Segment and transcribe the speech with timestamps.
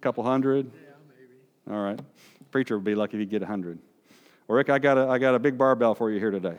[0.00, 0.64] A couple hundred?
[0.72, 1.76] Yeah, maybe.
[1.76, 2.00] All right.
[2.50, 3.78] Preacher would be lucky if he get a hundred.
[4.48, 6.56] Well, Rick, I got a, I got a big barbell for you here today.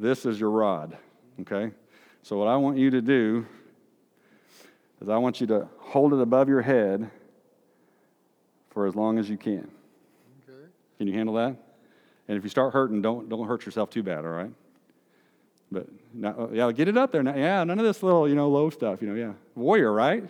[0.00, 0.96] This is your rod,
[1.42, 1.70] okay?
[2.24, 3.46] So, what I want you to do
[5.00, 7.08] is I want you to hold it above your head
[8.70, 9.70] for as long as you can.
[10.48, 10.66] Okay.
[10.98, 11.56] Can you handle that?
[12.26, 14.50] And if you start hurting, don't, don't hurt yourself too bad, all right?
[15.70, 17.22] But now, yeah, get it up there.
[17.22, 17.36] Now.
[17.36, 19.32] Yeah, none of this little, you know, low stuff, you know, yeah.
[19.54, 20.24] Warrior, right?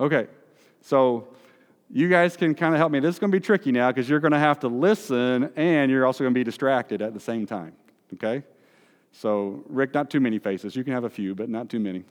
[0.00, 0.26] Okay,
[0.80, 1.28] so
[1.90, 2.98] you guys can kind of help me.
[3.00, 5.90] This is going to be tricky now because you're going to have to listen and
[5.90, 7.72] you're also going to be distracted at the same time,
[8.14, 8.42] okay?
[9.12, 10.74] So, Rick, not too many faces.
[10.74, 12.02] You can have a few, but not too many.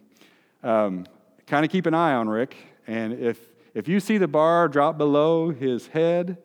[0.64, 1.06] Um,
[1.48, 2.56] kind of keep an eye on Rick,
[2.88, 3.38] and if,
[3.74, 6.38] if you see the bar drop below his head,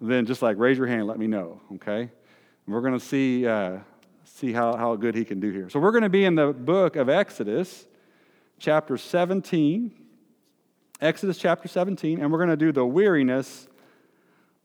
[0.00, 2.10] then just like raise your hand, let me know, okay?
[2.66, 3.78] We're going to see, uh,
[4.24, 5.70] see how, how good he can do here.
[5.70, 7.86] So, we're going to be in the book of Exodus,
[8.60, 9.90] chapter 17.
[11.00, 13.66] Exodus chapter 17, and we're going to do the weariness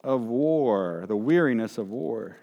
[0.04, 1.06] of war.
[1.08, 2.38] The weariness of war.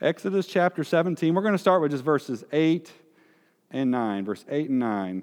[0.00, 1.34] Exodus chapter 17.
[1.34, 2.90] We're going to start with just verses 8
[3.70, 4.24] and 9.
[4.24, 5.22] Verse 8 and 9.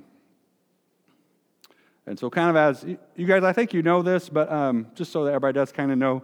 [2.08, 2.86] And so, kind of as
[3.18, 5.92] you guys, I think you know this, but um, just so that everybody does kind
[5.92, 6.24] of know,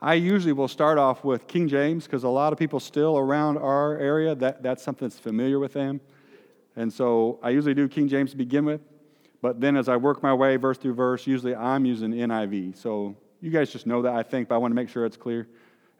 [0.00, 3.58] I usually will start off with King James because a lot of people still around
[3.58, 6.00] our area, that, that's something that's familiar with them.
[6.76, 8.80] And so I usually do King James to begin with.
[9.42, 12.76] But then as I work my way verse through verse, usually I'm using NIV.
[12.76, 15.16] So you guys just know that, I think, but I want to make sure it's
[15.16, 15.48] clear.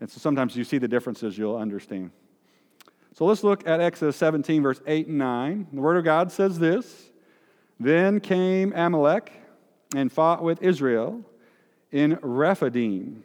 [0.00, 2.12] And so sometimes you see the differences, you'll understand.
[3.14, 5.66] So let's look at Exodus 17, verse 8 and 9.
[5.72, 7.10] The Word of God says this
[7.84, 9.30] Then came Amalek
[9.94, 11.20] and fought with Israel
[11.92, 13.24] in Rephidim.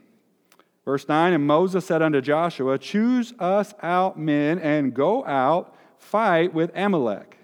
[0.83, 6.53] Verse 9 And Moses said unto Joshua, Choose us out men and go out, fight
[6.53, 7.37] with Amalek.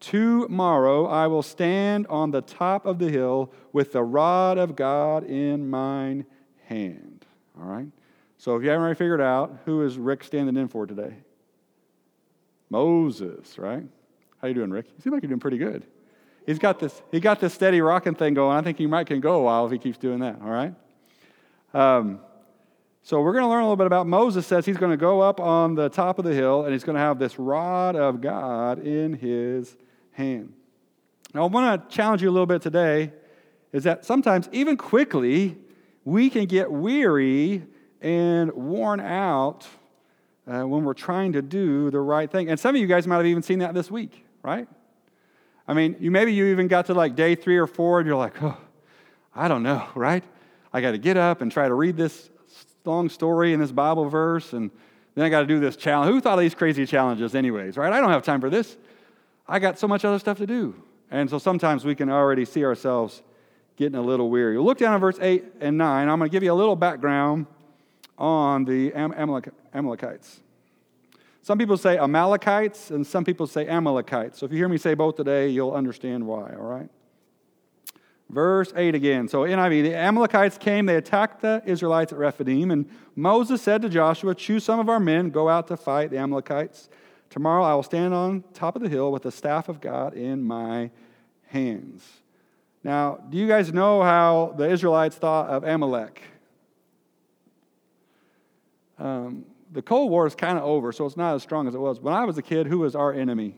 [0.00, 5.22] Tomorrow I will stand on the top of the hill with the rod of God
[5.22, 6.26] in mine
[6.64, 7.24] hand.
[7.56, 7.86] All right?
[8.36, 11.14] So if you haven't already figured out, who is Rick standing in for today?
[12.68, 13.84] Moses, right?
[14.40, 14.86] How you doing, Rick?
[14.96, 15.86] You seem like you're doing pretty good.
[16.46, 18.56] He's got this, he got this steady rocking thing going.
[18.56, 20.74] I think he might can go a while if he keeps doing that, all right?
[21.72, 22.20] Um,
[23.04, 25.20] so we're going to learn a little bit about Moses says he's going to go
[25.20, 28.20] up on the top of the hill and he's going to have this rod of
[28.20, 29.76] God in his
[30.12, 30.52] hand.
[31.34, 33.12] Now I want to challenge you a little bit today
[33.72, 35.56] is that sometimes even quickly
[36.04, 37.64] we can get weary
[38.00, 39.66] and worn out
[40.46, 42.50] uh, when we're trying to do the right thing.
[42.50, 44.68] And some of you guys might have even seen that this week, right?
[45.66, 48.16] I mean, you maybe you even got to like day three or four and you're
[48.16, 48.56] like, oh,
[49.34, 50.24] I don't know, right?
[50.72, 52.30] I got to get up and try to read this
[52.84, 54.70] long story in this Bible verse, and
[55.14, 56.12] then I got to do this challenge.
[56.12, 57.92] Who thought of these crazy challenges, anyways, right?
[57.92, 58.76] I don't have time for this.
[59.46, 60.74] I got so much other stuff to do.
[61.10, 63.22] And so sometimes we can already see ourselves
[63.76, 64.58] getting a little weary.
[64.58, 66.08] Look down at verse 8 and 9.
[66.08, 67.46] I'm going to give you a little background
[68.16, 70.40] on the Amalek- Amalekites.
[71.42, 74.38] Some people say Amalekites, and some people say Amalekites.
[74.38, 76.88] So if you hear me say both today, you'll understand why, all right?
[78.30, 79.26] Verse 8 again.
[79.26, 83.88] So NIV, the Amalekites came, they attacked the Israelites at Rephidim, and Moses said to
[83.88, 86.88] Joshua, Choose some of our men, go out to fight the Amalekites.
[87.28, 90.42] Tomorrow I will stand on top of the hill with the staff of God in
[90.44, 90.90] my
[91.48, 92.06] hands.
[92.84, 96.22] Now, do you guys know how the Israelites thought of Amalek?
[98.98, 101.80] Um, the Cold War is kind of over, so it's not as strong as it
[101.80, 101.98] was.
[101.98, 103.56] When I was a kid, who was our enemy?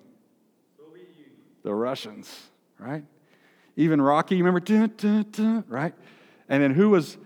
[1.63, 2.31] The Russians,
[2.79, 3.05] right?
[3.77, 4.61] Even Rocky, remember?
[5.69, 5.95] Right?
[6.49, 7.17] And then who was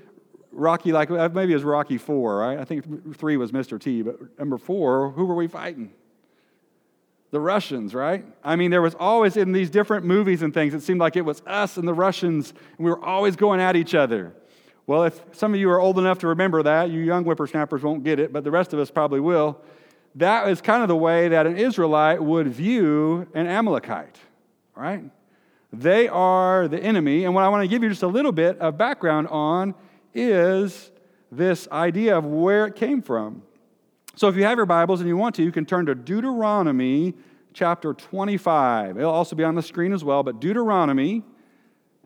[0.53, 1.11] Rocky like?
[1.11, 2.59] Uh, maybe it was Rocky four, right?
[2.59, 3.81] I think three was Mr.
[3.81, 5.93] T, but number four, who were we fighting?
[7.31, 8.25] The Russians, right?
[8.43, 11.25] I mean, there was always in these different movies and things, it seemed like it
[11.25, 14.33] was us and the Russians, and we were always going at each other.
[14.89, 18.05] Well, if some of you are old enough to remember that, you young whippersnappers won't
[18.05, 19.61] get it, but the rest of us probably will.
[20.15, 24.17] That is kind of the way that an Israelite would view an Amalekite,
[24.75, 25.05] right?
[25.75, 27.27] They are the enemy.
[27.27, 29.75] And what I want to give you just a little bit of background on
[30.15, 30.91] is
[31.31, 33.43] this idea of where it came from.
[34.17, 37.13] So if you have your Bibles and you want to, you can turn to Deuteronomy
[37.53, 38.97] chapter 25.
[38.97, 41.25] It'll also be on the screen as well, but Deuteronomy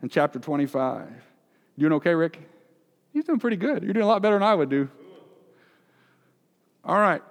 [0.01, 1.07] and chapter 25.
[1.77, 2.49] Doing okay, Rick?
[3.13, 3.83] He's doing pretty good.
[3.83, 4.89] You're doing a lot better than I would do.
[6.83, 7.21] All right.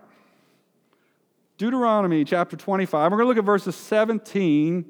[1.58, 3.10] Deuteronomy chapter 25.
[3.10, 4.84] We're going to look at verses 17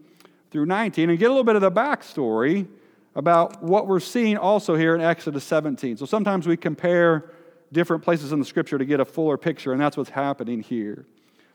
[0.51, 2.69] through 19 and get a little bit of the backstory
[3.15, 5.97] about what we're seeing also here in Exodus 17.
[5.97, 7.31] So sometimes we compare
[7.73, 11.07] different places in the scripture to get a fuller picture, and that's what's happening here.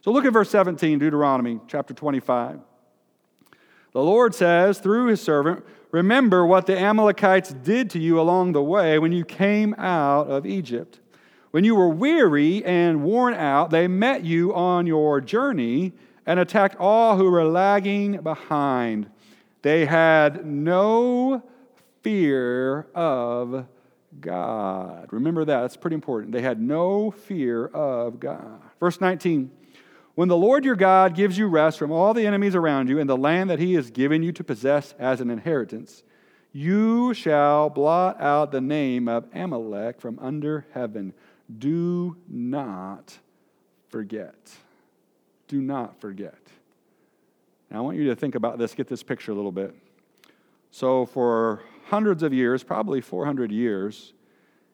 [0.01, 2.59] So look at verse 17, Deuteronomy chapter 25.
[3.93, 8.61] The Lord says through his servant, Remember what the Amalekites did to you along the
[8.61, 10.99] way when you came out of Egypt.
[11.51, 15.93] When you were weary and worn out, they met you on your journey
[16.25, 19.09] and attacked all who were lagging behind.
[19.61, 21.41] They had no
[22.03, 23.65] fear of
[24.19, 25.07] God.
[25.11, 26.33] Remember that, that's pretty important.
[26.33, 28.61] They had no fear of God.
[28.79, 29.49] Verse 19
[30.17, 33.05] When the Lord your God gives you rest from all the enemies around you in
[33.05, 36.01] the land that he has given you to possess as an inheritance,
[36.51, 41.13] you shall blot out the name of Amalek from under heaven.
[41.55, 43.19] Do not
[43.89, 44.33] forget.
[45.47, 46.39] Do not forget.
[47.69, 49.75] Now, I want you to think about this, get this picture a little bit.
[50.71, 54.13] So, for hundreds of years, probably 400 years,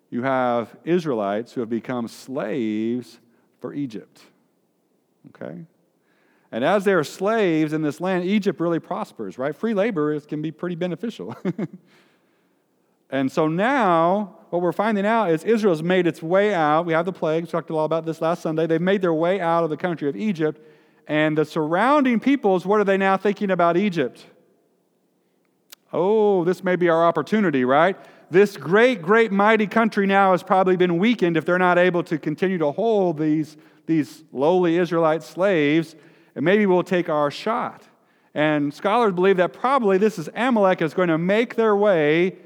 [0.09, 3.19] you have Israelites who have become slaves
[3.59, 4.21] for Egypt.
[5.29, 5.65] Okay?
[6.51, 9.55] And as they're slaves in this land, Egypt really prospers, right?
[9.55, 11.35] Free labor is, can be pretty beneficial.
[13.09, 16.85] and so now, what we're finding out is Israel's made its way out.
[16.85, 18.67] We have the plagues, talked a lot about this last Sunday.
[18.67, 20.61] They've made their way out of the country of Egypt.
[21.07, 24.23] And the surrounding peoples, what are they now thinking about Egypt?
[25.91, 27.97] Oh, this may be our opportunity, right?
[28.29, 32.17] This great, great, mighty country now has probably been weakened if they're not able to
[32.17, 35.95] continue to hold these, these lowly Israelite slaves,
[36.35, 37.83] and maybe we'll take our shot.
[38.33, 42.37] And scholars believe that probably this is Amalek is going to make their way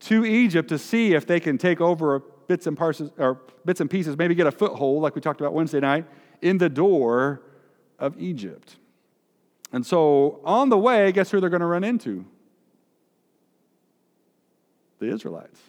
[0.00, 3.90] to Egypt to see if they can take over bits and parses or bits and
[3.90, 6.06] pieces, maybe get a foothold, like we talked about Wednesday night,
[6.40, 7.42] in the door
[7.98, 8.76] of Egypt.
[9.72, 12.24] And so on the way, guess who they're going to run into?
[14.98, 15.60] the Israelites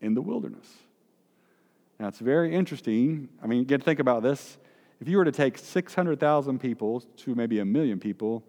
[0.00, 0.66] in the wilderness.
[2.02, 3.28] Now, it's very interesting.
[3.40, 4.58] I mean, get to think about this.
[5.00, 8.42] If you were to take 600,000 people to maybe a million people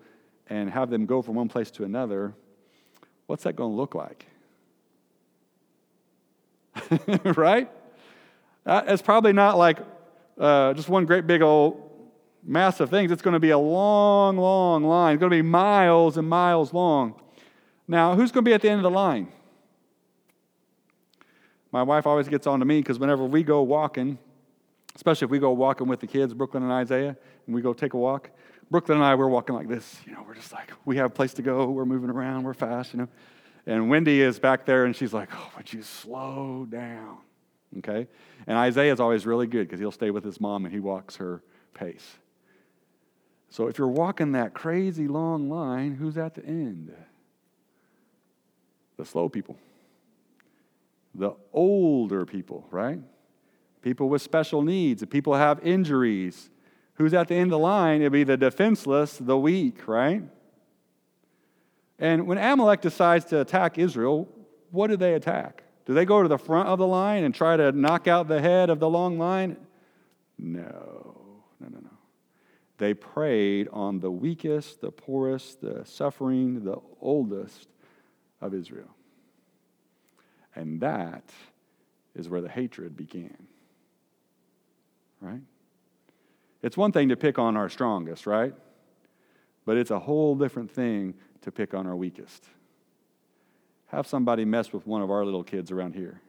[0.50, 2.33] and have them go from one place to another,
[3.27, 4.25] what's that going to look like?
[7.38, 7.69] right?
[8.65, 9.77] Uh, it's probably not like
[10.39, 11.79] uh, just one great big old
[12.44, 13.11] mass of things.
[13.11, 15.13] It's going to be a long, long line.
[15.13, 17.21] It's going to be miles and miles long.
[17.88, 19.31] Now, who's going to be at the end of the line?
[21.74, 24.20] My wife always gets on to me because whenever we go walking,
[24.96, 27.18] especially if we go walking with the kids, Brooklyn and Isaiah,
[27.48, 28.30] and we go take a walk,
[28.70, 30.00] Brooklyn and I, we're walking like this.
[30.06, 31.66] You know, we're just like, we have a place to go.
[31.66, 32.44] We're moving around.
[32.44, 33.08] We're fast, you know.
[33.66, 37.18] And Wendy is back there, and she's like, oh, would you slow down?
[37.80, 38.08] Okay?
[38.46, 41.42] And Isaiah's always really good because he'll stay with his mom and he walks her
[41.74, 42.18] pace.
[43.50, 46.94] So if you're walking that crazy long line, who's at the end?
[48.98, 49.58] The slow people
[51.15, 53.00] the older people, right?
[53.81, 56.50] People with special needs, people have injuries.
[56.95, 58.01] Who's at the end of the line?
[58.01, 60.24] It'd be the defenseless, the weak, right?
[62.00, 64.27] And when Amalek decides to attack Israel,
[64.71, 65.63] what do they attack?
[65.86, 68.42] Do they go to the front of the line and try to knock out the
[68.42, 69.57] head of the long line?
[70.38, 71.89] No, no, no, no.
[72.77, 77.68] They preyed on the weakest, the poorest, the suffering, the oldest
[78.42, 78.95] of Israel.
[80.55, 81.23] And that
[82.15, 83.48] is where the hatred began.
[85.19, 85.41] Right?
[86.62, 88.53] It's one thing to pick on our strongest, right?
[89.65, 92.45] But it's a whole different thing to pick on our weakest.
[93.88, 96.22] Have somebody mess with one of our little kids around here.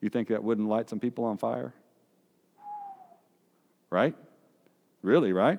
[0.00, 1.72] You think that wouldn't light some people on fire?
[3.90, 4.14] Right?
[5.02, 5.58] Really, right?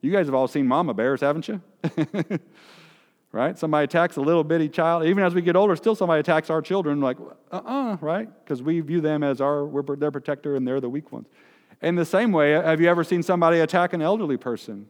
[0.00, 1.60] You guys have all seen mama bears, haven't you?
[3.32, 3.58] right?
[3.58, 5.04] Somebody attacks a little bitty child.
[5.04, 8.28] Even as we get older, still somebody attacks our children, like, uh uh-uh, uh right?
[8.44, 11.26] Because we view them as our, we're their protector and they're the weak ones.
[11.82, 14.88] In the same way, have you ever seen somebody attack an elderly person?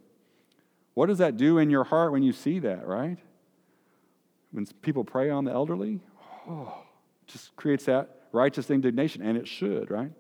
[0.95, 3.19] What does that do in your heart when you see that, right?
[4.53, 6.01] When people prey on the elderly,
[6.49, 6.83] oh,
[7.27, 10.11] just creates that righteous indignation, and it should, right?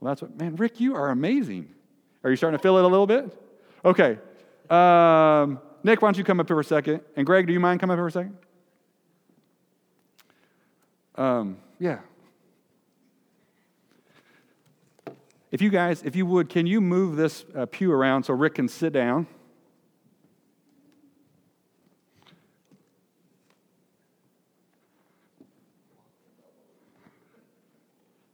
[0.00, 1.68] Well, that's what, man, Rick, you are amazing.
[2.22, 3.36] Are you starting to feel it a little bit?
[3.84, 4.18] Okay.
[4.70, 7.02] Um, Nick, why don't you come up here for a second?
[7.14, 8.38] And Greg, do you mind coming up here for a second?
[11.16, 11.98] Um, yeah.
[15.52, 18.54] If you guys, if you would, can you move this uh, pew around so Rick
[18.54, 19.26] can sit down?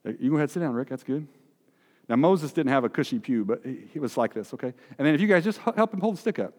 [0.05, 0.89] You can go ahead sit down, Rick.
[0.89, 1.27] That's good.
[2.09, 4.73] Now, Moses didn't have a cushy pew, but he was like this, okay?
[4.99, 6.55] And then if you guys just help him hold the stick up.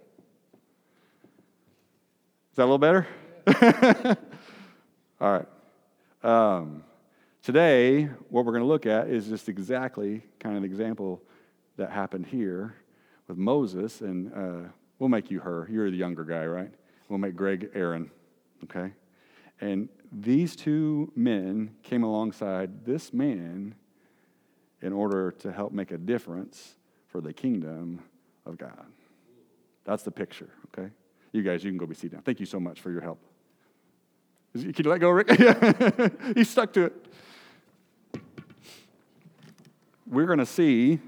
[2.51, 3.08] Is that a little better?
[5.22, 5.48] All right.
[6.22, 6.84] Um,
[7.41, 11.22] today, what we're going to look at is just exactly kind of the example
[11.77, 12.75] that happened here
[13.29, 14.01] with Moses.
[14.01, 15.70] And uh, we'll make you Hur.
[15.70, 16.70] You're the younger guy, right?
[17.08, 18.12] We'll make Greg Aaron,
[18.65, 18.91] okay?
[19.62, 23.75] And these two men came alongside this man
[24.81, 26.75] in order to help make a difference
[27.08, 28.01] for the kingdom
[28.46, 28.88] of God.
[29.86, 30.91] That's the picture, okay?
[31.31, 32.21] You guys, you can go be seated down.
[32.23, 33.19] Thank you so much for your help.
[34.53, 35.29] Can you let go, Rick?
[36.35, 37.05] He's stuck to it.
[40.05, 41.00] We're going to see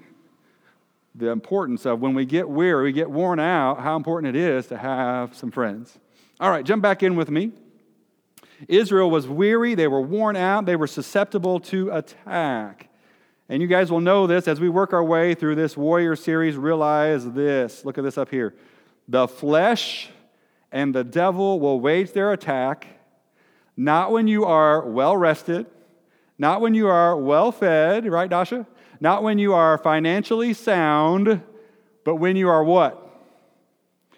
[1.13, 4.67] the importance of when we get weary, we get worn out, how important it is
[4.67, 5.99] to have some friends.
[6.39, 7.51] All right, jump back in with me.
[8.67, 12.89] Israel was weary, they were worn out, they were susceptible to attack.
[13.49, 16.55] And you guys will know this as we work our way through this warrior series.
[16.55, 17.83] Realize this.
[17.83, 18.55] Look at this up here.
[19.07, 20.09] The flesh
[20.73, 22.87] and the devil will wage their attack
[23.75, 25.65] not when you are well rested,
[26.37, 28.67] not when you are well fed, right, Dasha?
[28.99, 31.41] Not when you are financially sound,
[32.05, 32.99] but when you are what?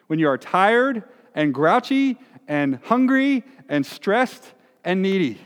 [0.08, 5.40] When you are tired and grouchy and hungry and stressed and needy.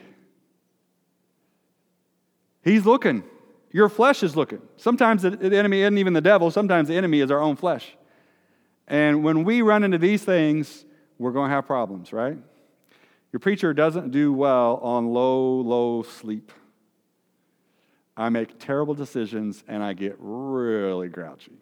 [2.63, 3.23] He's looking.
[3.71, 4.61] Your flesh is looking.
[4.75, 7.95] Sometimes the enemy isn't even the devil, sometimes the enemy is our own flesh.
[8.87, 10.85] And when we run into these things,
[11.19, 12.37] we're going to have problems, right?
[13.31, 16.51] Your preacher doesn't do well on low, low sleep.
[18.17, 21.61] I make terrible decisions and I get really grouchy.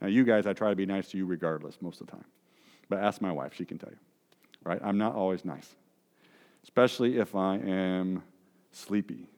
[0.00, 2.24] Now, you guys, I try to be nice to you regardless most of the time.
[2.88, 3.98] But ask my wife, she can tell you.
[4.64, 4.80] Right?
[4.82, 5.68] I'm not always nice,
[6.64, 8.22] especially if I am
[8.72, 9.28] sleepy.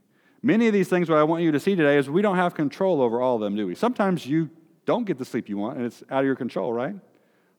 [0.43, 2.55] Many of these things, what I want you to see today is we don't have
[2.55, 3.75] control over all of them, do we?
[3.75, 4.49] Sometimes you
[4.87, 6.97] don't get the sleep you want and it's out of your control, right?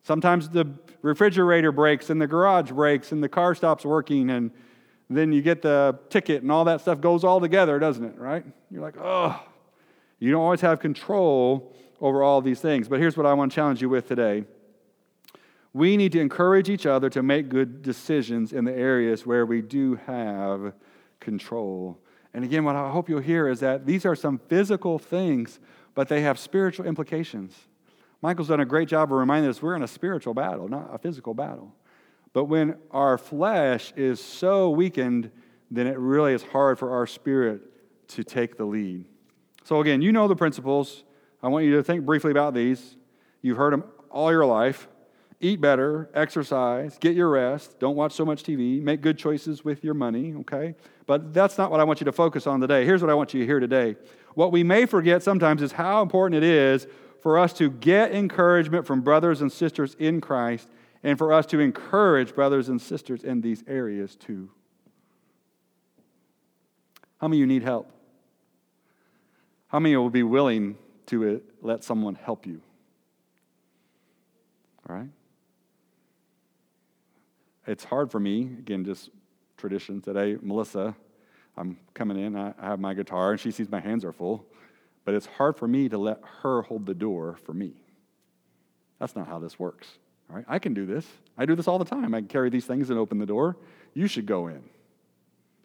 [0.04, 0.68] Sometimes the
[1.02, 4.52] refrigerator breaks and the garage breaks and the car stops working and
[5.10, 8.46] then you get the ticket and all that stuff goes all together, doesn't it, right?
[8.70, 9.42] You're like, oh,
[10.20, 12.88] you don't always have control over all these things.
[12.88, 14.46] But here's what I want to challenge you with today.
[15.74, 19.62] We need to encourage each other to make good decisions in the areas where we
[19.62, 20.74] do have
[21.20, 22.00] control.
[22.34, 25.60] And again, what I hope you'll hear is that these are some physical things,
[25.96, 27.56] but they have spiritual implications.
[28.22, 30.98] Michael's done a great job of reminding us we're in a spiritual battle, not a
[30.98, 31.74] physical battle.
[32.34, 35.32] But when our flesh is so weakened,
[35.70, 37.62] then it really is hard for our spirit
[38.10, 39.06] to take the lead.
[39.64, 41.04] So, again, you know the principles.
[41.42, 42.96] I want you to think briefly about these.
[43.42, 44.88] You've heard them all your life.
[45.44, 49.84] Eat better, exercise, get your rest, don't watch so much TV, make good choices with
[49.84, 50.76] your money, okay?
[51.08, 52.86] But that's not what I want you to focus on today.
[52.86, 53.96] Here's what I want you to hear today.
[54.36, 56.86] What we may forget sometimes is how important it is
[57.22, 60.68] for us to get encouragement from brothers and sisters in Christ
[61.04, 64.50] and for us to encourage brothers and sisters in these areas too.
[67.20, 67.92] How many of you need help?
[69.68, 72.62] How many will be willing to uh, let someone help you?
[74.90, 75.10] All right?
[77.68, 79.12] It's hard for me, again, just
[79.56, 80.38] tradition today.
[80.42, 80.96] Melissa,
[81.56, 84.46] I'm coming in, I have my guitar, and she sees my hands are full,
[85.06, 87.74] but it's hard for me to let her hold the door for me.
[89.00, 89.88] That's not how this works.
[90.30, 91.06] All right, I can do this.
[91.38, 92.14] I do this all the time.
[92.14, 93.58] I can carry these things and open the door.
[93.94, 94.64] You should go in.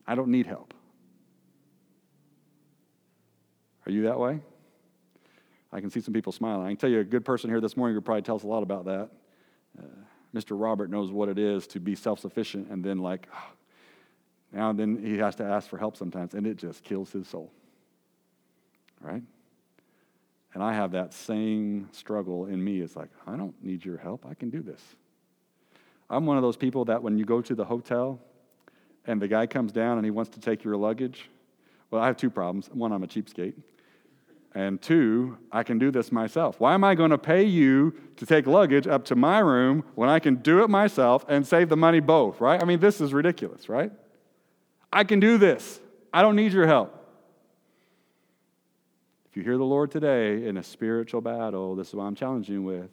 [0.07, 0.75] I don't need help.
[3.87, 4.41] Are you that way?
[5.73, 6.67] I can see some people smiling.
[6.67, 8.63] I can tell you a good person here this morning who probably tells a lot
[8.63, 9.11] about that.
[9.79, 9.83] Uh,
[10.35, 10.61] Mr.
[10.61, 13.51] Robert knows what it is to be self sufficient and then, like, oh,
[14.53, 17.29] now and then he has to ask for help sometimes, and it just kills his
[17.29, 17.53] soul.
[19.01, 19.23] Right?
[20.55, 22.81] And I have that same struggle in me.
[22.81, 24.25] It's like, I don't need your help.
[24.25, 24.81] I can do this.
[26.09, 28.21] I'm one of those people that when you go to the hotel
[29.07, 31.29] and the guy comes down and he wants to take your luggage,
[31.91, 32.69] well, I have two problems.
[32.73, 33.55] One, I'm a cheapskate.
[34.55, 36.59] And two, I can do this myself.
[36.59, 40.09] Why am I going to pay you to take luggage up to my room when
[40.09, 42.63] I can do it myself and save the money both, right?
[42.63, 43.93] I mean, this is ridiculous, right?
[44.91, 45.79] I can do this.
[46.15, 46.96] I don't need your help.
[49.37, 52.55] If you hear the Lord today in a spiritual battle, this is what I'm challenging
[52.55, 52.89] you with.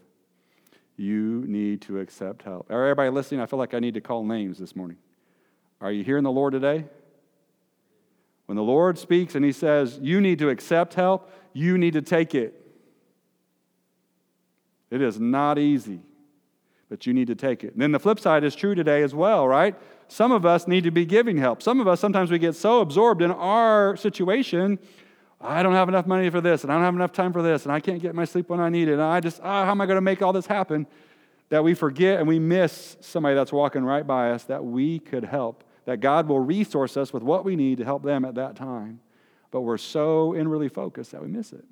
[0.98, 2.70] You need to accept help.
[2.70, 4.98] Everybody listening, I feel like I need to call names this morning.
[5.80, 6.84] Are you hearing the Lord today?
[8.48, 12.02] When the Lord speaks and He says, You need to accept help, you need to
[12.02, 12.54] take it.
[14.92, 16.02] It is not easy,
[16.90, 17.72] but you need to take it.
[17.72, 19.78] And then the flip side is true today as well, right?
[20.10, 21.64] Some of us need to be giving help.
[21.64, 24.78] Some of us, sometimes we get so absorbed in our situation
[25.44, 27.64] I don't have enough money for this, and I don't have enough time for this,
[27.64, 29.72] and I can't get my sleep when I need it, and I just, oh, how
[29.72, 30.88] am I going to make all this happen?
[31.50, 35.26] That we forget and we miss somebody that's walking right by us that we could
[35.26, 38.56] help, that God will resource us with what we need to help them at that
[38.56, 39.02] time.
[39.52, 41.66] But we're so inwardly focused that we miss it.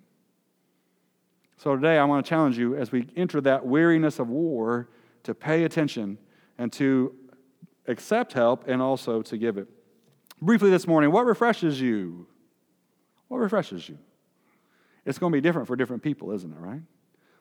[1.57, 4.89] So today, I want to challenge you as we enter that weariness of war
[5.23, 6.17] to pay attention
[6.57, 7.15] and to
[7.87, 9.67] accept help and also to give it.
[10.41, 12.27] Briefly this morning, what refreshes you?
[13.31, 13.97] What refreshes you?
[15.05, 16.81] It's going to be different for different people, isn't it, right?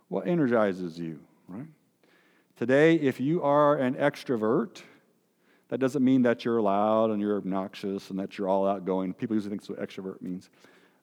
[0.06, 1.18] What energizes you,
[1.48, 1.66] right?
[2.54, 4.82] Today, if you are an extrovert,
[5.68, 9.12] that doesn't mean that you're loud and you're obnoxious and that you're all outgoing.
[9.12, 10.48] People usually think that's what extrovert means.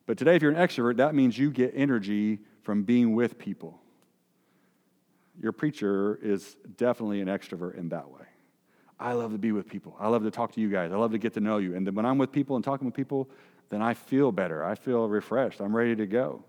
[0.05, 3.81] But today, if you're an extrovert, that means you get energy from being with people.
[5.37, 8.23] Your preacher is definitely an extrovert in that way.
[8.97, 9.97] I love to be with people.
[9.99, 10.93] I love to talk to you guys.
[10.93, 11.75] I love to get to know you.
[11.75, 13.29] And when I'm with people and talking with people,
[13.69, 14.63] then I feel better.
[14.63, 15.59] I feel refreshed.
[15.59, 16.43] I'm ready to go.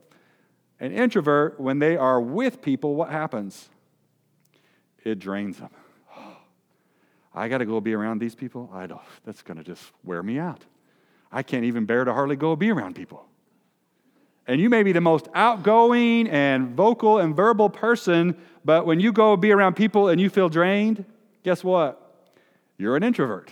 [0.80, 3.68] An introvert, when they are with people, what happens?
[5.04, 5.70] It drains them.
[7.34, 8.70] I got to go be around these people.
[8.72, 10.64] I don't, that's going to just wear me out.
[11.32, 13.24] I can't even bear to hardly go be around people.
[14.46, 18.34] And you may be the most outgoing and vocal and verbal person,
[18.64, 21.04] but when you go be around people and you feel drained,
[21.42, 22.26] guess what?
[22.78, 23.50] You're an introvert.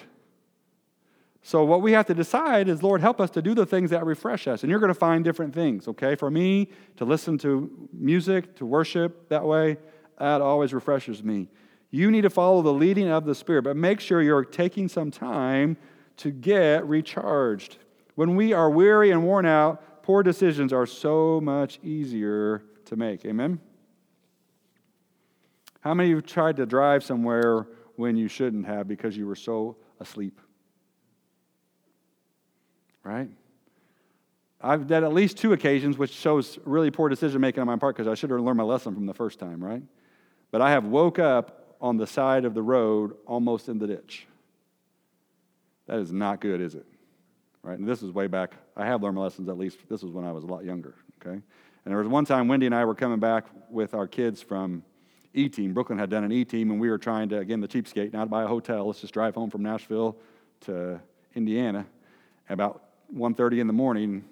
[1.47, 4.05] So, what we have to decide is, Lord, help us to do the things that
[4.05, 4.65] refresh us.
[4.65, 6.17] And you're going to find different things, okay?
[6.17, 9.76] For me, to listen to music, to worship that way,
[10.19, 11.49] that always refreshes me.
[11.93, 15.12] You need to follow the leading of the Spirit, but make sure you're taking some
[15.12, 15.76] time
[16.17, 17.76] to get recharged.
[18.17, 23.25] When we are weary and worn out, poor decisions are so much easier to make.
[23.25, 23.61] Amen?
[25.79, 29.37] How many of you tried to drive somewhere when you shouldn't have because you were
[29.37, 30.41] so asleep.
[33.06, 33.28] Right?
[34.60, 37.94] I've had at least two occasions, which shows really poor decision making on my part
[37.94, 39.82] because I should have learned my lesson from the first time, right?
[40.50, 44.26] But I have woke up on the side of the road almost in the ditch.
[45.86, 46.84] That is not good, is it?
[47.62, 47.78] Right?
[47.78, 48.54] And this is way back.
[48.76, 49.78] I have learned my lessons at least.
[49.88, 51.34] This was when I was a lot younger, okay?
[51.34, 51.42] And
[51.84, 54.82] there was one time Wendy and I were coming back with our kids from
[55.32, 55.75] E team.
[55.75, 58.30] Brooklyn had done an E team, and we were trying to, again, the cheapskate, not
[58.30, 58.86] buy a hotel.
[58.86, 60.16] Let's just drive home from Nashville
[60.62, 61.00] to
[61.36, 61.86] Indiana.
[62.49, 64.25] About 1.30 in the morning,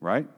[0.00, 0.28] right?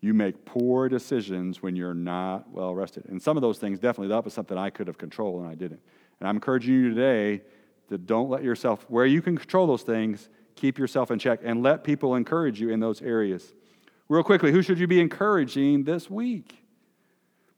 [0.00, 3.04] You make poor decisions when you're not well rested.
[3.06, 5.54] And some of those things, definitely, that was something I could have controlled, and I
[5.54, 5.80] didn't.
[6.18, 7.42] And I'm encouraging you today
[7.88, 11.62] to don't let yourself, where you can control those things, keep yourself in check and
[11.62, 13.54] let people encourage you in those areas.
[14.08, 16.64] Real quickly, who should you be encouraging this week?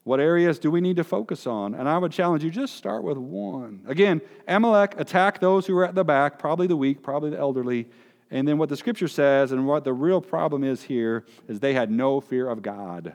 [0.05, 1.75] What areas do we need to focus on?
[1.75, 3.83] And I would challenge you just start with one.
[3.87, 7.89] Again, Amalek attacked those who were at the back, probably the weak, probably the elderly.
[8.31, 11.75] And then what the scripture says, and what the real problem is here, is they
[11.75, 13.13] had no fear of God.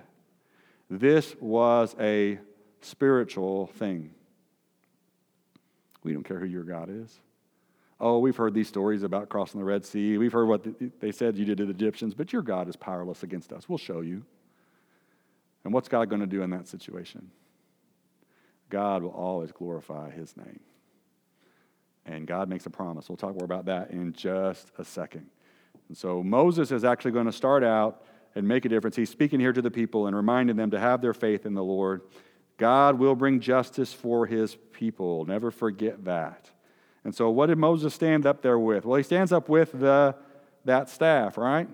[0.89, 2.39] This was a
[2.82, 4.12] spiritual thing.
[6.04, 7.19] We don't care who your God is.
[8.00, 10.17] Oh, we've heard these stories about crossing the Red Sea.
[10.17, 10.65] We've heard what
[11.02, 13.67] they said you did to the Egyptians, but your God is powerless against us.
[13.67, 14.23] We'll show you.
[15.67, 17.30] And what's God going to do in that situation?
[18.69, 20.62] God will always glorify his name.
[22.06, 23.10] And God makes a promise.
[23.10, 25.25] We'll talk more about that in just a second.
[25.89, 28.95] And so Moses is actually going to start out and make a difference.
[28.95, 31.65] He's speaking here to the people and reminding them to have their faith in the
[31.65, 31.99] Lord.
[32.56, 35.25] God will bring justice for his people.
[35.25, 36.49] Never forget that.
[37.03, 38.86] And so, what did Moses stand up there with?
[38.86, 40.15] Well, he stands up with the,
[40.63, 41.67] that staff, right?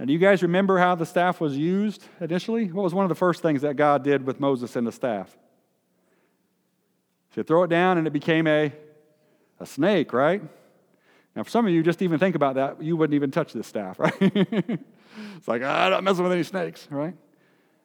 [0.00, 2.72] Now, do you guys remember how the staff was used initially?
[2.72, 5.36] What was one of the first things that God did with Moses and the staff?
[7.34, 8.72] So throw it down and it became a,
[9.60, 10.40] a snake, right?
[11.36, 13.66] Now, for some of you, just even think about that, you wouldn't even touch this
[13.66, 14.14] staff, right?
[14.22, 17.14] it's like, ah, I'm not messing with any snakes, right?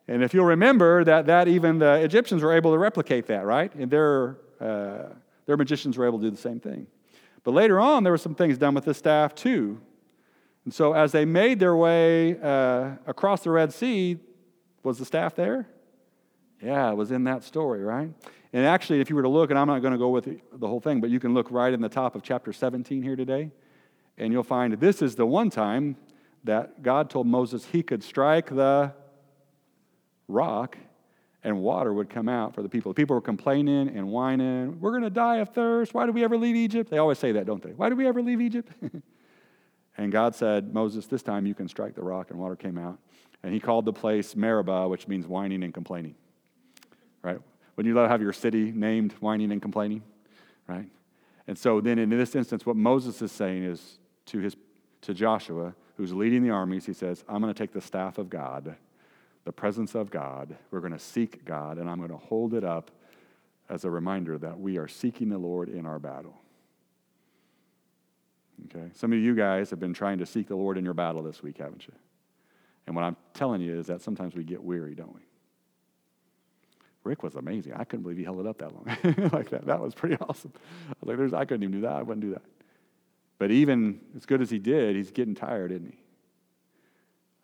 [0.07, 3.75] And if you'll remember that, that even the Egyptians were able to replicate that, right?
[3.75, 5.09] And their, uh,
[5.47, 6.87] their magicians were able to do the same thing.
[7.43, 9.81] But later on, there were some things done with the staff too.
[10.65, 14.17] And so, as they made their way uh, across the Red Sea,
[14.83, 15.67] was the staff there?
[16.61, 18.09] Yeah, it was in that story, right?
[18.51, 20.67] And actually, if you were to look, and I'm not going to go with the
[20.67, 23.51] whole thing, but you can look right in the top of chapter 17 here today,
[24.17, 25.97] and you'll find this is the one time
[26.45, 28.93] that God told Moses he could strike the
[30.27, 30.77] rock
[31.43, 32.91] and water would come out for the people.
[32.91, 35.93] The people were complaining and whining, We're going to die of thirst.
[35.93, 36.89] Why did we ever leave Egypt?
[36.89, 37.71] They always say that, don't they?
[37.71, 38.71] Why did we ever leave Egypt?
[39.97, 42.99] And God said, Moses, this time you can strike the rock, and water came out.
[43.43, 46.15] And he called the place Meribah, which means whining and complaining.
[47.21, 47.39] Right?
[47.75, 50.03] Wouldn't you love to have your city named whining and complaining?
[50.67, 50.87] Right?
[51.47, 54.55] And so then in this instance, what Moses is saying is to his
[55.05, 58.27] to Joshua, who's leading the armies, he says, I'm going to take the staff of
[58.27, 58.75] God,
[59.43, 60.55] the presence of God.
[60.71, 62.89] We're going to seek God, and I'm going to hold it up
[63.69, 66.41] as a reminder that we are seeking the Lord in our battle.
[68.65, 68.89] Okay?
[68.93, 71.43] Some of you guys have been trying to seek the Lord in your battle this
[71.43, 71.93] week, haven't you?
[72.87, 75.21] And what I'm telling you is that sometimes we get weary, don't we?
[77.03, 77.73] Rick was amazing.
[77.73, 78.85] I couldn't believe he held it up that long
[79.31, 79.65] like that.
[79.65, 80.53] That was pretty awesome.
[80.89, 81.93] I was like, There's, I couldn't even do that.
[81.93, 82.41] I wouldn't do that.
[83.37, 85.97] But even as good as he did, he's getting tired, isn't he?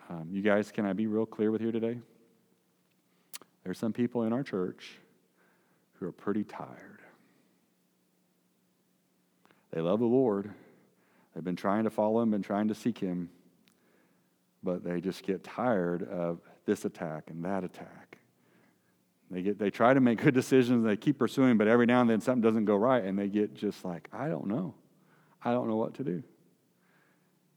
[0.10, 2.00] Um, you guys, can I be real clear with you today?
[3.64, 4.98] There's some people in our church
[5.94, 7.02] who are pretty tired.
[9.72, 10.52] They love the Lord.
[11.34, 13.30] They've been trying to follow him, been trying to seek him,
[14.64, 18.18] but they just get tired of this attack and that attack.
[19.30, 22.10] They, get, they try to make good decisions, they keep pursuing, but every now and
[22.10, 24.76] then something doesn't go right, and they get just like, I don't know.
[25.44, 26.22] I don't know what to do.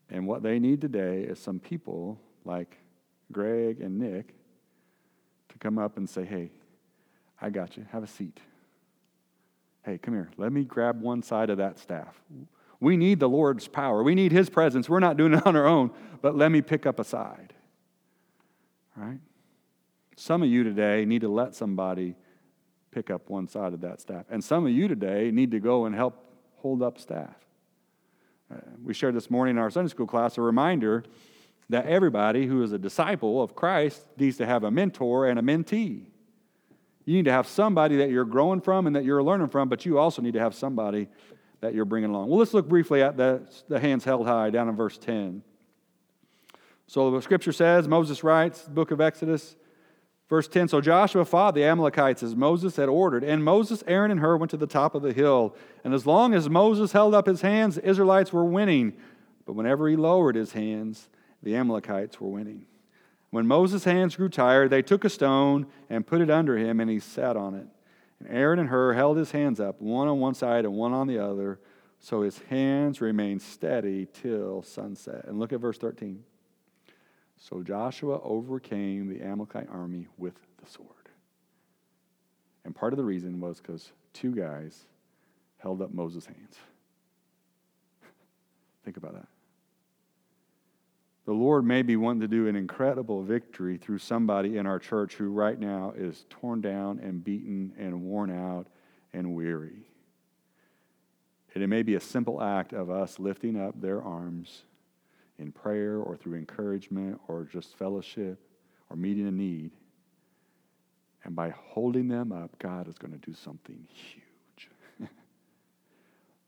[0.09, 2.79] And what they need today is some people like
[3.33, 4.35] Greg and Nick
[5.49, 6.51] to come up and say, Hey,
[7.41, 7.87] I got you.
[7.91, 8.39] Have a seat.
[9.85, 10.31] Hey, come here.
[10.37, 12.21] Let me grab one side of that staff.
[12.85, 14.03] We need the Lord's power.
[14.03, 14.91] We need His presence.
[14.91, 17.55] We're not doing it on our own, but let me pick up a side.
[18.95, 19.21] Right?
[20.17, 22.15] Some of you today need to let somebody
[22.91, 24.27] pick up one side of that staff.
[24.29, 26.23] And some of you today need to go and help
[26.57, 27.35] hold up staff.
[28.53, 31.05] Uh, we shared this morning in our Sunday school class a reminder
[31.71, 35.43] that everybody who is a disciple of Christ needs to have a mentor and a
[35.43, 36.05] mentee.
[37.07, 39.87] You need to have somebody that you're growing from and that you're learning from, but
[39.87, 41.09] you also need to have somebody
[41.65, 42.29] that you're bringing along.
[42.29, 45.43] Well, let's look briefly at the, the hands held high down in verse 10.
[46.87, 49.57] So the scripture says, Moses writes, book of Exodus,
[50.29, 54.21] verse 10 So Joshua fought the Amalekites as Moses had ordered, and Moses, Aaron, and
[54.21, 55.57] Hur went to the top of the hill.
[55.85, 58.93] And as long as Moses held up his hands, the Israelites were winning.
[59.47, 61.09] But whenever he lowered his hands,
[61.43, 62.67] the Amalekites were winning.
[63.31, 66.91] When Moses' hands grew tired, they took a stone and put it under him, and
[66.91, 67.67] he sat on it.
[68.25, 71.07] And Aaron and Hur held his hands up, one on one side and one on
[71.07, 71.61] the other,
[72.01, 75.25] so his hands remained steady till sunset.
[75.27, 76.23] And look at verse 13.
[77.37, 80.89] So Joshua overcame the Amalekite army with the sword.
[82.65, 84.85] And part of the reason was because two guys
[85.59, 86.57] held up Moses' hands.
[88.85, 89.29] Think about that.
[91.25, 95.15] The Lord may be wanting to do an incredible victory through somebody in our church
[95.15, 98.67] who right now is torn down and beaten and worn out
[99.15, 99.89] and weary.
[101.55, 104.65] And it may be a simple act of us lifting up their arms
[105.39, 108.39] in prayer or through encouragement or just fellowship
[108.91, 109.71] or meeting a need.
[111.25, 114.71] And by holding them up, God is going to do something huge.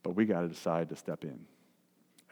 [0.03, 1.47] but we got to decide to step in.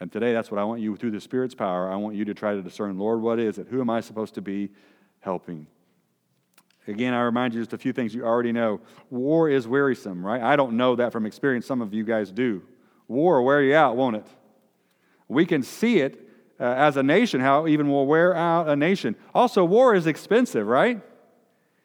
[0.01, 2.35] And today, that's what I want you, through the Spirit's power, I want you to
[2.35, 3.69] try to discern Lord, what is it?
[3.71, 4.71] Who am I supposed to be
[5.21, 5.67] helping?
[6.87, 8.81] Again, I remind you just a few things you already know.
[9.09, 10.43] War is wearisome, right?
[10.43, 11.65] I don't know that from experience.
[11.67, 12.63] Some of you guys do.
[13.09, 14.27] War will wear you out, won't it?
[15.29, 16.21] We can see it
[16.61, 19.17] uh, as a nation, how even will wear out a nation.
[19.35, 21.01] Also, war is expensive, right?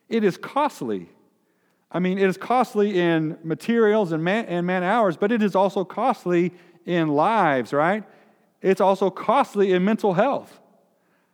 [0.10, 1.10] It is costly.
[1.92, 5.56] I mean, it is costly in materials and man, and man hours, but it is
[5.56, 6.54] also costly
[6.86, 8.04] in lives, right?
[8.62, 10.60] It's also costly in mental health.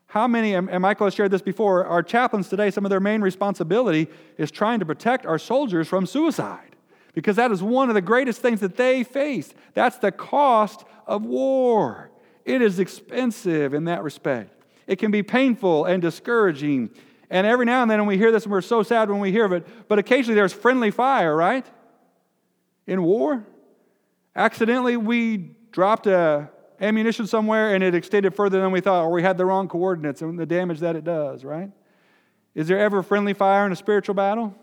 [0.07, 3.21] How many, and Michael has shared this before, our chaplains today, some of their main
[3.21, 6.75] responsibility is trying to protect our soldiers from suicide
[7.13, 9.53] because that is one of the greatest things that they face.
[9.73, 12.11] That's the cost of war.
[12.43, 14.51] It is expensive in that respect.
[14.85, 16.91] It can be painful and discouraging.
[17.29, 19.45] And every now and then, we hear this, and we're so sad when we hear
[19.45, 21.65] of it, but occasionally there's friendly fire, right?
[22.85, 23.45] In war.
[24.35, 26.49] Accidentally, we dropped a
[26.81, 30.21] ammunition somewhere and it extended further than we thought, or we had the wrong coordinates
[30.21, 31.71] and the damage that it does, right?
[32.53, 34.53] Is there ever friendly fire in a spiritual battle?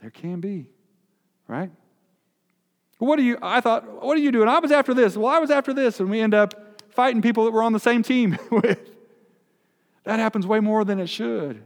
[0.00, 0.68] There can be,
[1.48, 1.70] right?
[2.98, 4.48] What do you, I thought, what are you doing?
[4.48, 5.16] I was after this.
[5.16, 6.00] Well, I was after this.
[6.00, 8.78] And we end up fighting people that we're on the same team with.
[10.04, 11.62] That happens way more than it should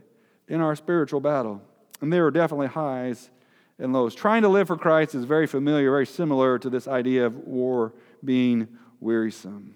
[0.47, 1.61] in our spiritual battle.
[2.01, 3.29] And there are definitely highs
[3.81, 4.15] and lows.
[4.15, 7.93] Trying to live for Christ is very familiar, very similar to this idea of war
[8.23, 8.67] being
[8.99, 9.75] wearisome.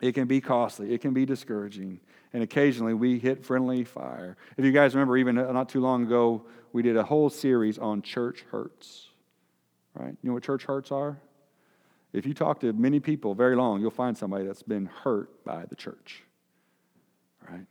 [0.00, 2.00] It can be costly, it can be discouraging,
[2.32, 4.36] and occasionally we hit friendly fire.
[4.56, 8.02] If you guys remember, even not too long ago, we did a whole series on
[8.02, 9.08] church hurts.
[9.94, 10.16] Right?
[10.22, 11.18] You know what church hurts are?
[12.12, 15.66] If you talk to many people very long, you'll find somebody that's been hurt by
[15.66, 16.22] the church.
[17.48, 17.66] Right?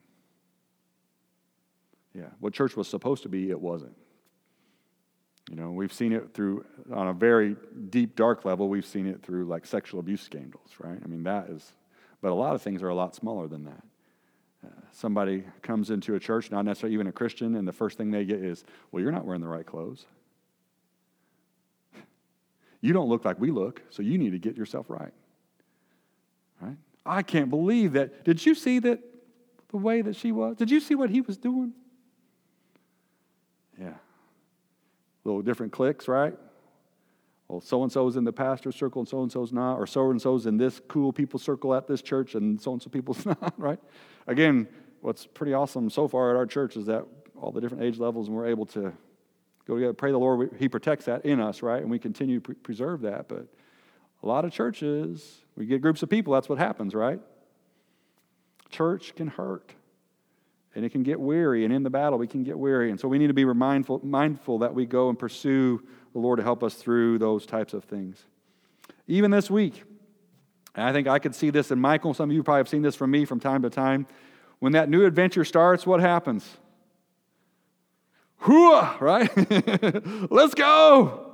[2.13, 2.29] Yeah.
[2.39, 3.95] What church was supposed to be, it wasn't.
[5.49, 7.55] You know, we've seen it through, on a very
[7.89, 10.99] deep, dark level, we've seen it through like sexual abuse scandals, right?
[11.03, 11.73] I mean, that is,
[12.21, 13.83] but a lot of things are a lot smaller than that.
[14.65, 18.11] Uh, somebody comes into a church, not necessarily even a Christian, and the first thing
[18.11, 20.05] they get is, well, you're not wearing the right clothes.
[22.79, 25.11] You don't look like we look, so you need to get yourself right.
[26.61, 26.77] Right?
[27.07, 28.23] I can't believe that.
[28.23, 28.99] Did you see that
[29.69, 30.57] the way that she was?
[30.57, 31.73] Did you see what he was doing?
[33.81, 33.95] Yeah.
[35.27, 36.33] Little different clicks, right?
[37.49, 40.09] Well, so and so's in the pastor's circle and so and so's not, or so
[40.09, 43.25] and so's in this cool people circle at this church and so and so people's
[43.25, 43.79] not, right?
[44.25, 44.69] Again,
[45.01, 48.29] what's pretty awesome so far at our church is that all the different age levels
[48.29, 48.93] and we're able to
[49.67, 49.91] go together.
[49.91, 51.81] Pray the Lord, He protects that in us, right?
[51.81, 53.27] And we continue to pre- preserve that.
[53.27, 53.47] But
[54.23, 57.19] a lot of churches, we get groups of people, that's what happens, right?
[58.69, 59.73] Church can hurt
[60.77, 62.91] and it can get weary, and in the battle, we can get weary.
[62.91, 65.81] And so we need to be mindful, mindful that we go and pursue
[66.13, 68.23] the Lord to help us through those types of things.
[69.07, 69.83] Even this week,
[70.75, 72.83] and I think I could see this in Michael, some of you probably have seen
[72.83, 74.05] this from me from time to time.
[74.59, 76.47] When that new adventure starts, what happens?
[78.43, 80.31] Hooah, right?
[80.31, 81.26] Let's go.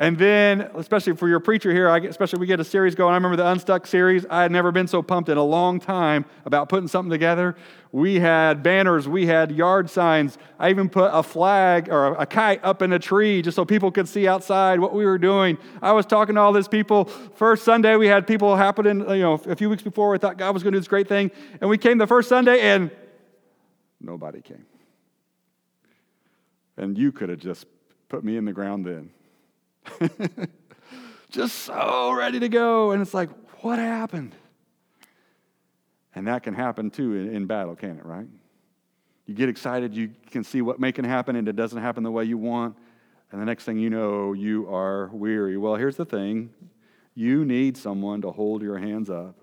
[0.00, 3.10] And then, especially for your preacher here, I, especially we get a series going.
[3.10, 4.24] I remember the Unstuck series.
[4.30, 7.56] I had never been so pumped in a long time about putting something together.
[7.90, 10.38] We had banners, we had yard signs.
[10.56, 13.90] I even put a flag or a kite up in a tree just so people
[13.90, 15.58] could see outside what we were doing.
[15.82, 17.06] I was talking to all these people.
[17.34, 20.10] First Sunday, we had people happening, you know, a few weeks before.
[20.10, 21.32] We thought God was going to do this great thing.
[21.60, 22.92] And we came the first Sunday and
[24.00, 24.66] nobody came.
[26.76, 27.66] And you could have just
[28.08, 29.10] put me in the ground then.
[31.30, 32.92] just so ready to go.
[32.92, 33.30] And it's like,
[33.62, 34.34] what happened?
[36.14, 38.26] And that can happen too in, in, battle, can it, right?
[39.26, 42.10] You get excited, you can see what may can happen, and it doesn't happen the
[42.10, 42.76] way you want.
[43.30, 45.56] And the next thing you know, you are weary.
[45.58, 46.50] Well, here's the thing
[47.14, 49.36] you need someone to hold your hands up,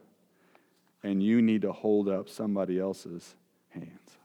[1.04, 3.36] and you need to hold up somebody else's
[3.70, 4.18] hands.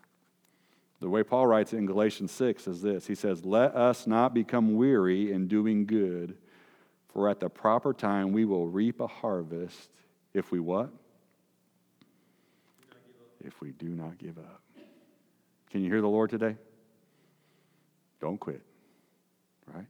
[1.00, 4.34] The way Paul writes it in Galatians 6 is this He says, Let us not
[4.34, 6.36] become weary in doing good,
[7.08, 9.90] for at the proper time we will reap a harvest
[10.34, 10.90] if we what?
[13.42, 14.60] If we do not give up.
[15.70, 16.56] Can you hear the Lord today?
[18.20, 18.60] Don't quit,
[19.72, 19.86] right?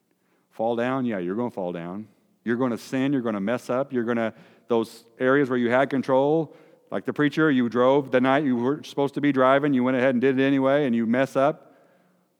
[0.50, 1.04] Fall down?
[1.04, 2.06] Yeah, you're going to fall down.
[2.44, 3.12] You're going to sin.
[3.12, 3.92] You're going to mess up.
[3.92, 4.32] You're going to,
[4.68, 6.54] those areas where you had control,
[6.90, 9.96] like the preacher, you drove the night you were supposed to be driving, you went
[9.96, 11.76] ahead and did it anyway, and you mess up.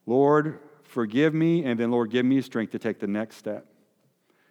[0.07, 3.67] Lord, forgive me, and then, Lord, give me strength to take the next step.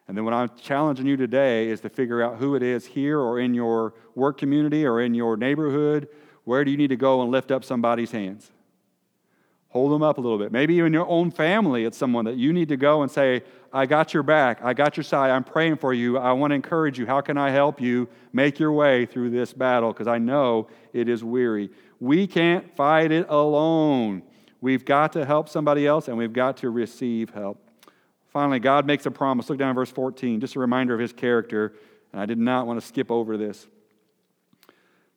[0.08, 3.20] And then, what I'm challenging you today is to figure out who it is here
[3.20, 6.08] or in your work community or in your neighborhood.
[6.46, 8.52] Where do you need to go and lift up somebody's hands?
[9.70, 10.52] Hold them up a little bit.
[10.52, 13.86] Maybe even your own family, it's someone that you need to go and say, I
[13.86, 14.64] got your back.
[14.64, 15.30] I got your side.
[15.30, 16.18] I'm praying for you.
[16.18, 17.06] I want to encourage you.
[17.06, 19.94] How can I help you make your way through this battle?
[19.94, 21.70] Because I know it is weary.
[22.00, 24.24] We can't fight it alone.
[24.60, 27.64] We've got to help somebody else and we've got to receive help.
[28.26, 29.50] Finally, God makes a promise.
[29.52, 31.74] Look down verse 14, just a reminder of his character.
[32.12, 33.68] And I did not want to skip over this.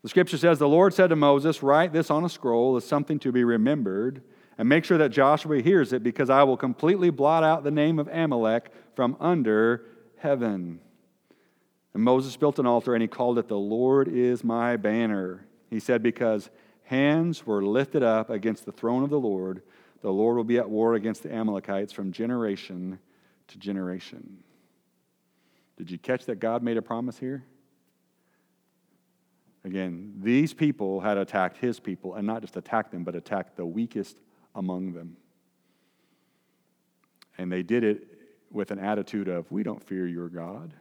[0.02, 3.18] The scripture says, The Lord said to Moses, Write this on a scroll as something
[3.20, 4.22] to be remembered
[4.58, 7.98] and make sure that Joshua hears it because I will completely blot out the name
[7.98, 9.86] of Amalek from under
[10.18, 10.80] heaven.
[11.94, 15.46] And Moses built an altar and he called it, The Lord is my banner.
[15.70, 16.50] He said, Because
[16.84, 19.62] hands were lifted up against the throne of the Lord,
[20.02, 22.98] the Lord will be at war against the Amalekites from generation
[23.48, 24.38] to generation.
[25.76, 27.44] Did you catch that God made a promise here?
[29.64, 33.64] Again, these people had attacked his people, and not just attacked them, but attacked the
[33.64, 34.18] weakest
[34.54, 35.16] among them.
[37.38, 38.06] And they did it
[38.50, 40.74] with an attitude of, We don't fear your God.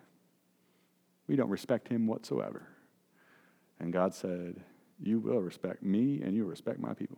[1.28, 2.68] We don't respect him whatsoever.
[3.80, 4.62] And God said,
[5.02, 7.18] You will respect me and you will respect my people.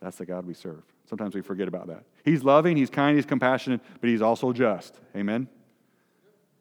[0.00, 0.82] That's the God we serve.
[1.08, 2.04] Sometimes we forget about that.
[2.24, 4.98] He's loving, he's kind, he's compassionate, but he's also just.
[5.14, 5.48] Amen?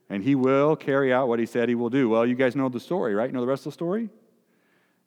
[0.09, 2.09] And he will carry out what he said he will do.
[2.09, 3.29] Well, you guys know the story, right?
[3.29, 4.09] You know the rest of the story?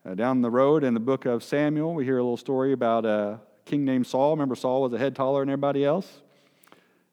[0.05, 3.05] Uh, down the road in the book of Samuel, we hear a little story about
[3.05, 4.33] a king named Saul.
[4.33, 6.23] Remember, Saul was a head taller than everybody else?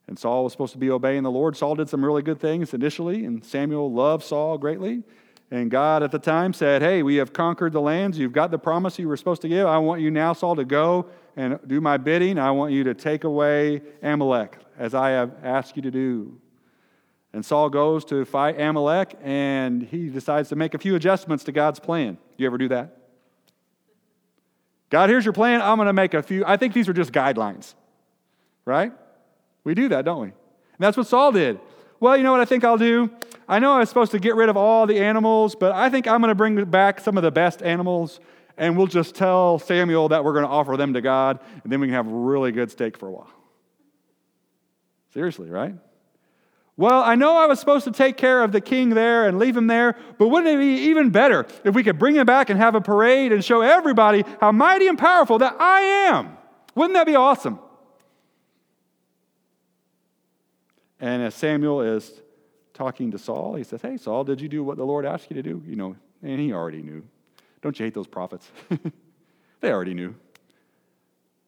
[0.08, 1.56] And Saul was supposed to be obeying the Lord.
[1.56, 5.04] Saul did some really good things initially, and Samuel loved Saul greatly.
[5.52, 8.17] And God at the time said, Hey, we have conquered the lands.
[8.17, 9.67] You've got the promise you were supposed to give.
[9.67, 12.39] I want you now, Saul, to go and do my bidding.
[12.39, 16.39] I want you to take away Amalek as I have asked you to do.
[17.31, 21.51] And Saul goes to fight Amalek, and he decides to make a few adjustments to
[21.51, 22.17] God's plan.
[22.37, 22.97] You ever do that?
[24.89, 25.61] God, here's your plan.
[25.61, 26.43] I'm going to make a few.
[26.45, 27.75] I think these are just guidelines,
[28.65, 28.91] right?
[29.63, 30.27] We do that, don't we?
[30.27, 30.33] And
[30.79, 31.59] that's what Saul did.
[31.99, 33.11] Well, you know what I think I'll do?
[33.47, 36.07] I know I was supposed to get rid of all the animals, but I think
[36.07, 38.19] I'm going to bring back some of the best animals,
[38.57, 41.79] and we'll just tell Samuel that we're going to offer them to God, and then
[41.79, 43.29] we can have really good steak for a while.
[45.13, 45.75] Seriously, right?
[46.79, 49.57] Well, I know I was supposed to take care of the king there and leave
[49.57, 52.57] him there, but wouldn't it be even better if we could bring him back and
[52.57, 56.37] have a parade and show everybody how mighty and powerful that I am?
[56.75, 57.59] Wouldn't that be awesome?
[61.01, 62.13] And as Samuel is
[62.73, 65.35] talking to Saul, he says, Hey, Saul, did you do what the Lord asked you
[65.35, 65.61] to do?
[65.67, 67.03] You know, and he already knew.
[67.61, 68.49] Don't you hate those prophets?
[69.59, 70.15] they already knew.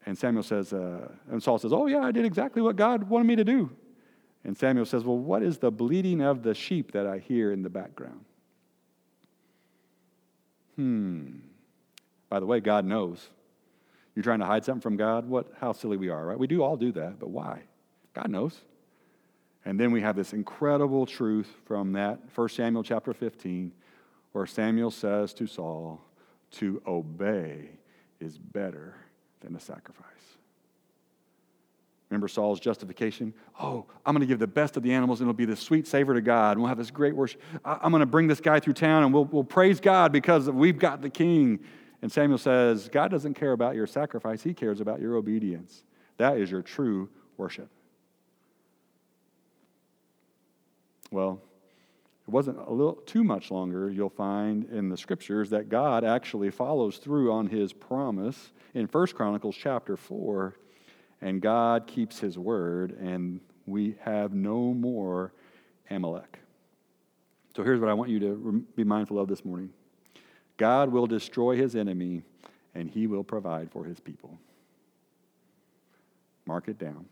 [0.05, 3.27] And Samuel says, uh, and Saul says, Oh, yeah, I did exactly what God wanted
[3.27, 3.69] me to do.
[4.43, 7.61] And Samuel says, Well, what is the bleating of the sheep that I hear in
[7.61, 8.25] the background?
[10.75, 11.39] Hmm.
[12.29, 13.29] By the way, God knows.
[14.15, 15.27] You're trying to hide something from God?
[15.27, 16.39] What how silly we are, right?
[16.39, 17.61] We do all do that, but why?
[18.13, 18.59] God knows.
[19.63, 23.71] And then we have this incredible truth from that 1 Samuel chapter 15,
[24.31, 26.01] where Samuel says to Saul,
[26.51, 27.69] To obey
[28.19, 28.95] is better
[29.41, 30.07] than a sacrifice.
[32.11, 33.33] Remember Saul's justification?
[33.57, 35.87] Oh, I'm going to give the best of the animals and it'll be the sweet
[35.87, 36.51] savor to God.
[36.51, 37.41] And we'll have this great worship.
[37.63, 40.77] I'm going to bring this guy through town and we'll, we'll praise God because we've
[40.77, 41.61] got the king.
[42.01, 45.83] And Samuel says, God doesn't care about your sacrifice, He cares about your obedience.
[46.17, 47.69] That is your true worship.
[51.11, 51.41] Well,
[52.27, 56.51] it wasn't a little too much longer, you'll find in the scriptures that God actually
[56.51, 60.55] follows through on his promise in 1 Chronicles chapter 4
[61.21, 65.33] and God keeps his word, and we have no more
[65.89, 66.39] Amalek.
[67.55, 69.69] So here's what I want you to be mindful of this morning
[70.57, 72.23] God will destroy his enemy,
[72.73, 74.39] and he will provide for his people.
[76.45, 77.05] Mark it down.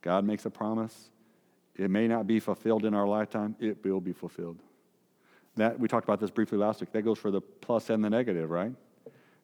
[0.00, 1.10] God makes a promise.
[1.76, 4.58] It may not be fulfilled in our lifetime, it will be fulfilled.
[5.56, 6.92] That we talked about this briefly last week.
[6.92, 8.72] That goes for the plus and the negative, right?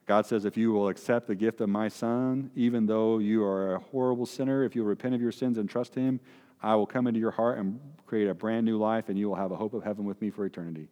[0.06, 3.76] God says, if you will accept the gift of my son, even though you are
[3.76, 6.20] a horrible sinner, if you repent of your sins and trust him,
[6.62, 9.36] I will come into your heart and create a brand new life, and you will
[9.36, 10.88] have a hope of heaven with me for eternity.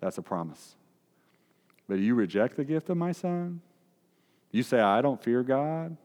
[0.00, 0.74] That's a promise.
[1.88, 3.60] But you reject the gift of my son,
[4.50, 5.96] you say, I don't fear God,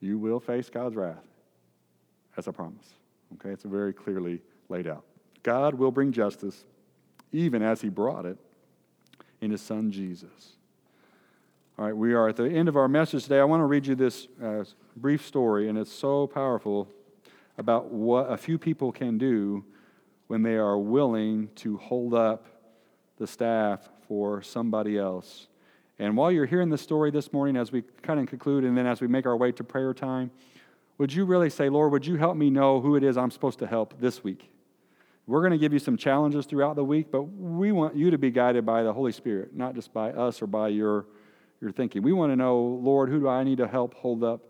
[0.00, 1.24] you will face God's wrath.
[2.36, 2.86] That's a promise.
[3.34, 5.04] Okay, it's very clearly laid out.
[5.42, 6.64] God will bring justice,
[7.32, 8.38] even as he brought it
[9.40, 10.57] in his son Jesus.
[11.78, 13.38] All right, we are at the end of our message today.
[13.38, 14.64] I want to read you this uh,
[14.96, 16.88] brief story, and it's so powerful
[17.56, 19.64] about what a few people can do
[20.26, 22.46] when they are willing to hold up
[23.18, 25.46] the staff for somebody else.
[26.00, 28.88] And while you're hearing the story this morning, as we kind of conclude, and then
[28.88, 30.32] as we make our way to prayer time,
[30.98, 33.60] would you really say, Lord, would you help me know who it is I'm supposed
[33.60, 34.50] to help this week?
[35.28, 38.18] We're going to give you some challenges throughout the week, but we want you to
[38.18, 41.06] be guided by the Holy Spirit, not just by us or by your
[41.60, 42.02] you're thinking.
[42.02, 44.40] We want to know, Lord, who do I need to help hold up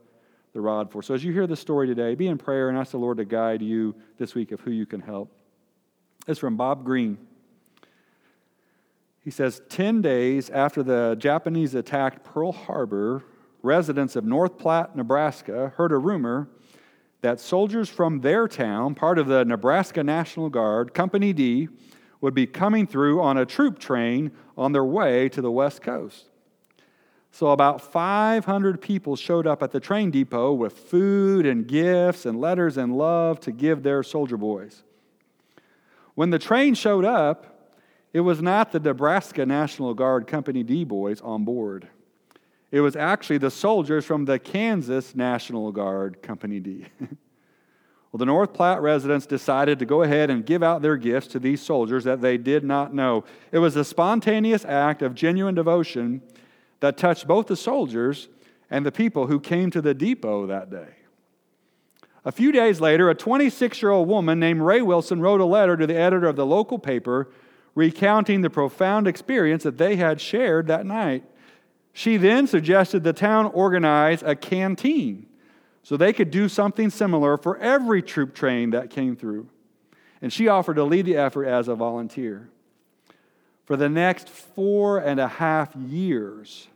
[0.53, 1.03] the rod for?
[1.03, 3.25] So as you hear this story today, be in prayer and ask the Lord to
[3.25, 5.33] guide you this week of who you can help.
[6.27, 7.19] It's from Bob Greene.
[9.25, 13.25] He says 10 days after the Japanese attacked Pearl Harbor,
[13.63, 16.49] residents of North Platte, Nebraska, heard a rumor
[17.21, 21.69] that soldiers from their town, part of the Nebraska National Guard, Company D,
[22.21, 26.28] would be coming through on a troop train on their way to the West Coast.
[27.31, 32.41] So, about 500 people showed up at the train depot with food and gifts and
[32.41, 34.83] letters and love to give their soldier boys.
[36.15, 37.59] When the train showed up,
[38.13, 41.89] it was not the Nebraska National Guard Company D boys on board.
[42.71, 46.87] It was actually the soldiers from the Kansas National Guard Company D.
[47.01, 51.39] well, the North Platte residents decided to go ahead and give out their gifts to
[51.39, 53.25] these soldiers that they did not know.
[53.53, 56.23] It was a spontaneous act of genuine devotion
[56.81, 58.29] that touched both the soldiers
[58.71, 60.95] and the people who came to the depot that day.
[62.25, 65.77] A few days later, a 26 year old woman named Rae Wilson wrote a letter
[65.77, 67.31] to the editor of the local paper
[67.75, 71.25] recounting the profound experience that they had shared that night.
[71.93, 75.27] She then suggested the town organize a canteen
[75.83, 79.49] so they could do something similar for every troop train that came through.
[80.21, 82.51] And she offered to lead the effort as a volunteer.
[83.69, 86.69] For the next four and a half years,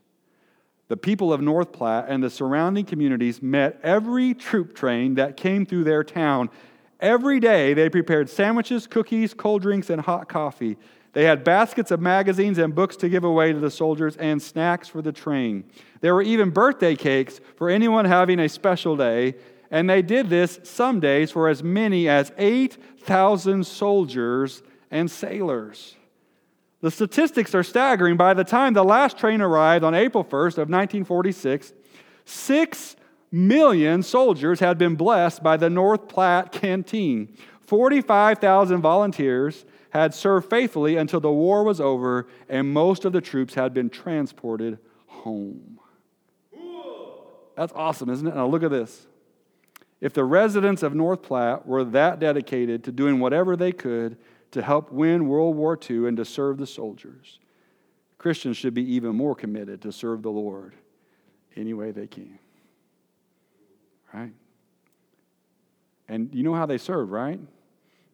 [0.88, 5.64] the people of North Platte and the surrounding communities met every troop train that came
[5.64, 6.50] through their town.
[7.00, 10.76] Every day, they prepared sandwiches, cookies, cold drinks, and hot coffee.
[11.14, 14.86] They had baskets of magazines and books to give away to the soldiers and snacks
[14.86, 15.64] for the train.
[16.02, 19.36] There were even birthday cakes for anyone having a special day,
[19.70, 25.96] and they did this some days for as many as 8,000 soldiers and sailors.
[26.82, 28.16] The statistics are staggering.
[28.16, 31.72] By the time the last train arrived on April 1st of 1946,
[32.24, 32.96] 6
[33.30, 37.34] million soldiers had been blessed by the North Platte Canteen.
[37.60, 43.54] 45,000 volunteers had served faithfully until the war was over, and most of the troops
[43.54, 45.78] had been transported home.
[47.56, 48.34] That's awesome, isn't it?
[48.34, 49.06] Now, look at this.
[50.00, 54.16] If the residents of North Platte were that dedicated to doing whatever they could
[54.52, 57.40] to help win World War II and to serve the soldiers,
[58.18, 60.74] Christians should be even more committed to serve the Lord
[61.56, 62.38] any way they can.
[64.14, 64.32] Right?
[66.08, 67.40] And you know how they served, right?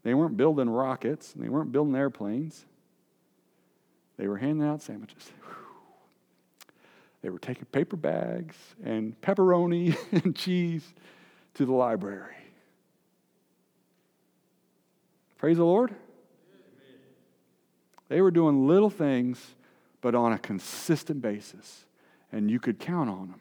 [0.05, 2.65] They weren't building rockets, they weren't building airplanes.
[4.17, 5.31] They were handing out sandwiches.
[7.23, 10.95] They were taking paper bags and pepperoni and cheese
[11.55, 12.35] to the library.
[15.37, 15.95] Praise the Lord.
[18.09, 19.55] They were doing little things,
[20.01, 21.85] but on a consistent basis,
[22.33, 23.41] and you could count on them.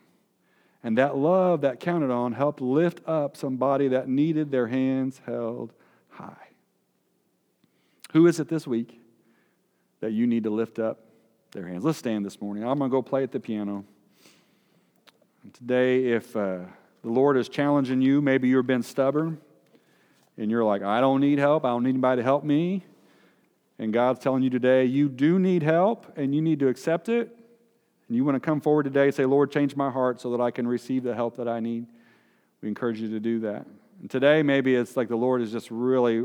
[0.83, 5.73] And that love that counted on helped lift up somebody that needed their hands held
[6.09, 6.47] high.
[8.13, 8.99] Who is it this week
[9.99, 10.99] that you need to lift up
[11.51, 11.83] their hands?
[11.83, 12.63] Let's stand this morning.
[12.63, 13.83] I'm going to go play at the piano.
[15.43, 16.59] And today, if uh,
[17.01, 19.39] the Lord is challenging you, maybe you've been stubborn
[20.37, 22.85] and you're like, I don't need help, I don't need anybody to help me.
[23.79, 27.35] And God's telling you today, you do need help and you need to accept it.
[28.07, 30.41] And you want to come forward today and say, Lord, change my heart so that
[30.41, 31.85] I can receive the help that I need.
[32.61, 33.67] We encourage you to do that.
[34.01, 36.23] And today, maybe it's like the Lord is just really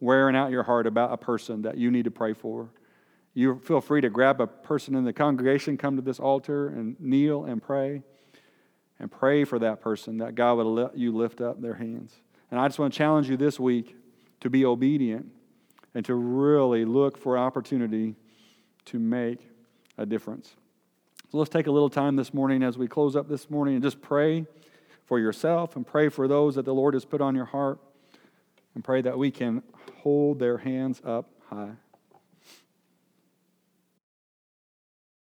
[0.00, 2.70] wearing out your heart about a person that you need to pray for.
[3.34, 6.98] You feel free to grab a person in the congregation, come to this altar, and
[7.00, 8.02] kneel and pray.
[9.00, 12.14] And pray for that person that God would let you lift up their hands.
[12.50, 13.96] And I just want to challenge you this week
[14.40, 15.33] to be obedient
[15.94, 18.16] and to really look for opportunity
[18.86, 19.38] to make
[19.96, 20.54] a difference.
[21.30, 23.82] So let's take a little time this morning as we close up this morning and
[23.82, 24.46] just pray
[25.04, 27.78] for yourself and pray for those that the Lord has put on your heart
[28.74, 29.62] and pray that we can
[29.98, 31.72] hold their hands up high.